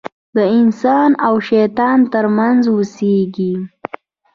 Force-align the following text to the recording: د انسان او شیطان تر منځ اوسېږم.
د 0.35 0.37
انسان 0.59 1.09
او 1.25 1.33
شیطان 1.49 1.99
تر 2.13 2.25
منځ 2.37 2.61
اوسېږم. 2.73 3.61